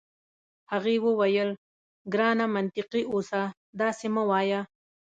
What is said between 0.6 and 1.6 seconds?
هغې وویل: